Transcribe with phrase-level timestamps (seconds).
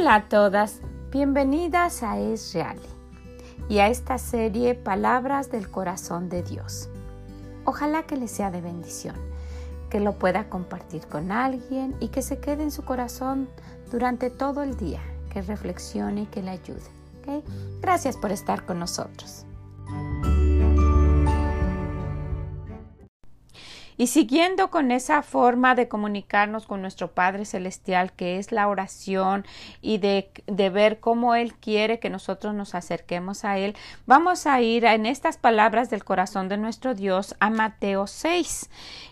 [0.00, 0.78] Hola a todas,
[1.10, 2.78] bienvenidas a Es Real
[3.68, 6.88] y a esta serie Palabras del Corazón de Dios.
[7.64, 9.16] Ojalá que le sea de bendición,
[9.90, 13.48] que lo pueda compartir con alguien y que se quede en su corazón
[13.90, 15.00] durante todo el día,
[15.32, 17.42] que reflexione y que le ayude.
[17.80, 19.46] Gracias por estar con nosotros.
[23.98, 29.44] Y siguiendo con esa forma de comunicarnos con nuestro Padre Celestial, que es la oración
[29.82, 33.74] y de, de, ver cómo Él quiere que nosotros nos acerquemos a Él,
[34.06, 38.70] vamos a ir en estas palabras del corazón de nuestro Dios a Mateo 6.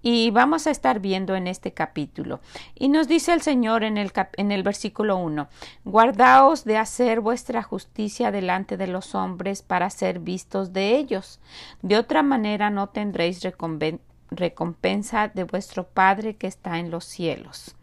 [0.00, 2.38] Y vamos a estar viendo en este capítulo.
[2.76, 5.48] Y nos dice el Señor en el, en el versículo 1,
[5.84, 11.40] Guardaos de hacer vuestra justicia delante de los hombres para ser vistos de ellos.
[11.82, 17.76] De otra manera no tendréis recompensa recompensa de vuestro Padre que está en los cielos,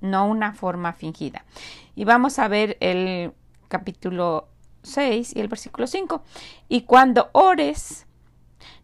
[0.00, 1.44] no una forma fingida.
[1.94, 3.32] Y vamos a ver el
[3.68, 4.48] capítulo
[4.82, 6.22] 6 y el versículo 5.
[6.68, 8.06] Y cuando ores,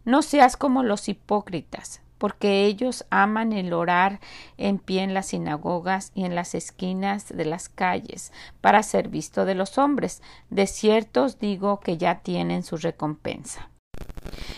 [0.05, 4.19] no seas como los hipócritas, porque ellos aman el orar
[4.57, 8.31] en pie en las sinagogas y en las esquinas de las calles,
[8.61, 10.21] para ser visto de los hombres.
[10.49, 13.69] De cierto os digo que ya tienen su recompensa.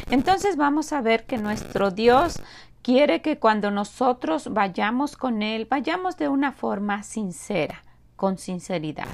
[0.09, 2.41] Entonces vamos a ver que nuestro Dios
[2.81, 7.83] quiere que cuando nosotros vayamos con Él, vayamos de una forma sincera,
[8.15, 9.07] con sinceridad.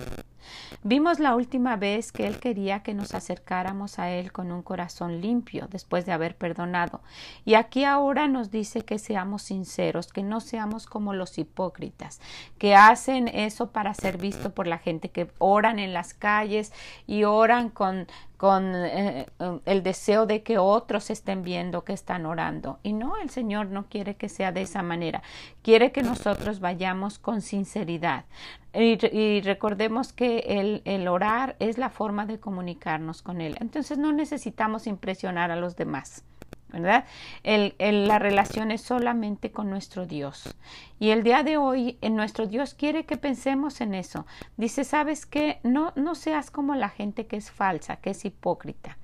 [0.83, 5.19] Vimos la última vez que Él quería que nos acercáramos a Él con un corazón
[5.19, 7.01] limpio después de haber perdonado.
[7.43, 12.21] Y aquí ahora nos dice que seamos sinceros, que no seamos como los hipócritas,
[12.59, 16.71] que hacen eso para ser visto por la gente, que oran en las calles
[17.07, 18.07] y oran con
[18.45, 19.25] con eh,
[19.65, 22.77] el deseo de que otros estén viendo que están orando.
[22.83, 25.23] Y no, el Señor no quiere que sea de esa manera.
[25.63, 28.25] Quiere que nosotros vayamos con sinceridad.
[28.71, 33.57] Y, recordemos que el, el, orar es la forma de comunicarnos con Él.
[33.59, 36.23] Entonces no necesitamos impresionar a los demás.
[36.81, 37.05] ¿Verdad?
[37.43, 40.55] La relación es solamente con nuestro Dios.
[40.99, 44.25] Y el día de hoy, en nuestro Dios quiere que pensemos en eso.
[44.57, 45.59] Dice, ¿sabes qué?
[45.63, 48.97] No, no seas como la gente que es falsa, que es hipócrita,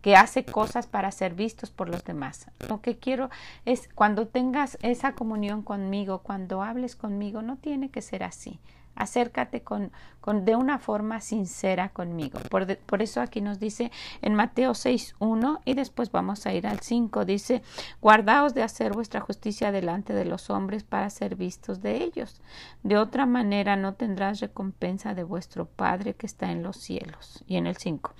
[0.00, 2.46] que hace cosas para ser vistos por los demás.
[2.68, 3.30] Lo que quiero
[3.64, 8.58] es, cuando tengas esa comunión conmigo, cuando hables conmigo, no tiene que ser así.
[8.96, 12.40] Acércate con, con, de una forma sincera conmigo.
[12.50, 13.92] Por, por eso aquí nos dice
[14.22, 17.24] en Mateo 6.1 y después vamos a ir al 5.
[17.24, 17.62] Dice,
[18.00, 22.40] guardaos de hacer vuestra justicia delante de los hombres para ser vistos de ellos.
[22.82, 27.44] De otra manera no tendrás recompensa de vuestro Padre que está en los cielos.
[27.46, 28.12] Y en el 5.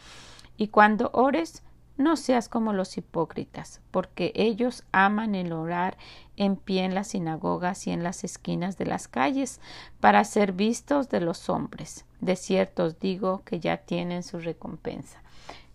[0.57, 1.63] Y cuando ores,
[1.97, 5.97] no seas como los hipócritas, porque ellos aman el orar
[6.37, 9.61] en pie en las sinagogas y en las esquinas de las calles,
[10.01, 12.05] para ser vistos de los hombres.
[12.21, 15.23] De cierto os digo que ya tienen su recompensa.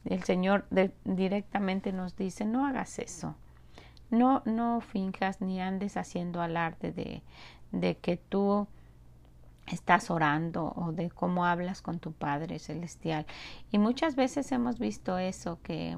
[0.05, 0.65] El Señor
[1.05, 3.35] directamente nos dice, no hagas eso.
[4.09, 7.21] No, no finjas ni andes haciendo alarde de,
[7.71, 8.67] de que tú
[9.71, 13.25] estás orando o de cómo hablas con tu Padre Celestial.
[13.71, 15.97] Y muchas veces hemos visto eso, que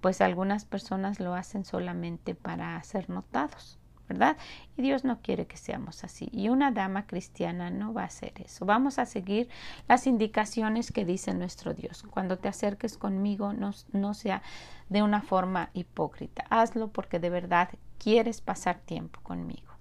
[0.00, 3.78] pues algunas personas lo hacen solamente para ser notados.
[4.08, 4.36] ¿verdad?
[4.76, 6.28] Y Dios no quiere que seamos así.
[6.32, 8.66] Y una dama cristiana no va a hacer eso.
[8.66, 9.48] Vamos a seguir
[9.88, 12.02] las indicaciones que dice nuestro Dios.
[12.10, 14.42] Cuando te acerques conmigo, no, no sea
[14.90, 16.44] de una forma hipócrita.
[16.50, 19.72] Hazlo porque de verdad quieres pasar tiempo conmigo.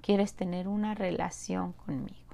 [0.00, 2.27] Quieres tener una relación conmigo.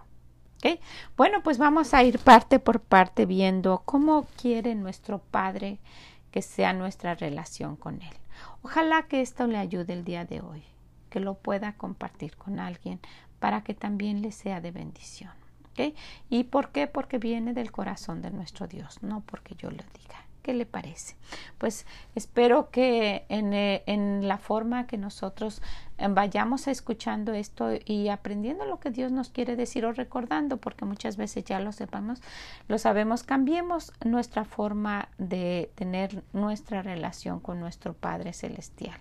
[1.17, 5.79] Bueno, pues vamos a ir parte por parte viendo cómo quiere nuestro Padre
[6.31, 8.15] que sea nuestra relación con Él.
[8.63, 10.65] Ojalá que esto le ayude el día de hoy,
[11.11, 12.99] que lo pueda compartir con alguien
[13.39, 15.31] para que también le sea de bendición.
[16.31, 16.87] ¿Y por qué?
[16.87, 20.24] Porque viene del corazón de nuestro Dios, no porque yo lo diga.
[20.45, 21.17] ¿Qué le parece?
[21.57, 25.63] Pues espero que en, eh, en, la forma que nosotros
[25.97, 30.85] eh, vayamos escuchando esto y aprendiendo lo que Dios nos quiere decir o recordando, porque
[30.85, 32.21] muchas veces ya lo sepamos,
[32.69, 39.01] lo sabemos, cambiemos nuestra forma de tener nuestra relación con nuestro Padre Celestial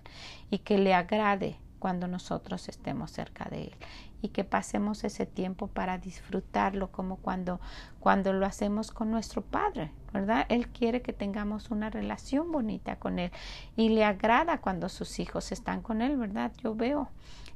[0.50, 3.76] y que le agrade cuando nosotros estemos cerca de Él
[4.22, 7.60] y que pasemos ese tiempo para disfrutarlo como cuando,
[8.00, 10.46] cuando lo hacemos con nuestro Padre, ¿verdad?
[10.50, 13.32] Él quiere que tengamos una relación bonita con Él
[13.76, 16.52] y le agrada cuando sus hijos están con Él, ¿verdad?
[16.64, 17.10] Yo veo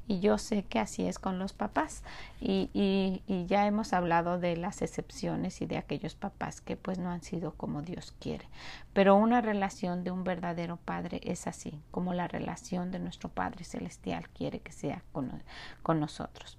[0.07, 2.01] y yo sé que así es con los papás
[2.39, 6.97] y, y, y, ya hemos hablado de las excepciones y de aquellos papás que pues
[6.97, 8.47] no han sido como Dios quiere.
[8.93, 13.65] Pero una relación de un verdadero padre es así, como la relación de nuestro Padre
[13.65, 15.43] Celestial quiere que sea con,
[15.83, 16.57] con nosotros.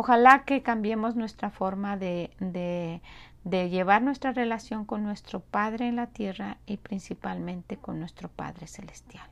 [0.00, 3.02] Ojalá que cambiemos nuestra forma de, de,
[3.42, 8.68] de llevar nuestra relación con nuestro Padre en la tierra y principalmente con nuestro Padre
[8.68, 9.28] celestial.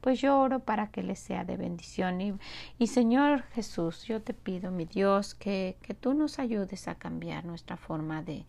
[0.00, 2.32] Pues yo oro para que les sea de bendición y,
[2.78, 7.44] y, Señor Jesús, yo te pido, mi Dios, que, que tú nos ayudes a cambiar
[7.44, 8.46] nuestra forma de,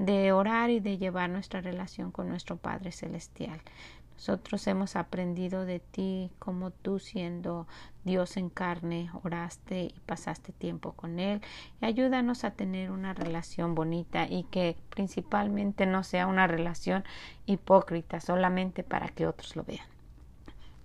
[0.00, 3.60] de orar y de llevar nuestra relación con nuestro Padre Celestial.
[4.14, 7.66] Nosotros hemos aprendido de ti como tú siendo
[8.04, 11.42] Dios en carne, oraste y pasaste tiempo con Él.
[11.82, 17.04] Y ayúdanos a tener una relación bonita y que principalmente no sea una relación
[17.44, 19.86] hipócrita solamente para que otros lo vean.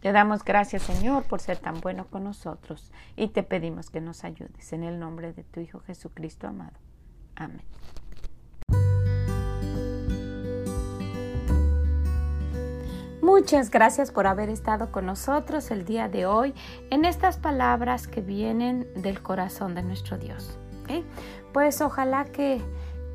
[0.01, 4.25] Te damos gracias Señor por ser tan bueno con nosotros y te pedimos que nos
[4.25, 6.77] ayudes en el nombre de tu Hijo Jesucristo amado.
[7.35, 7.63] Amén.
[13.25, 16.53] Muchas gracias por haber estado con nosotros el día de hoy
[16.91, 20.59] en estas palabras que vienen del corazón de nuestro Dios.
[21.51, 22.61] Pues ojalá que,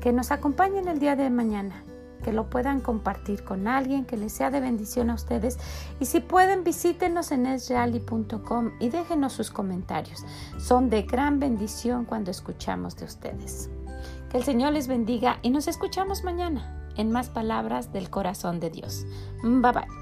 [0.01, 1.85] que nos acompañen el día de mañana,
[2.25, 5.57] que lo puedan compartir con alguien, que les sea de bendición a ustedes.
[6.01, 10.25] Y si pueden, visítenos en esreali.com y déjenos sus comentarios.
[10.57, 13.69] Son de gran bendición cuando escuchamos de ustedes.
[14.29, 18.71] Que el Señor les bendiga y nos escuchamos mañana en más palabras del corazón de
[18.71, 19.05] Dios.
[19.41, 20.00] Bye bye.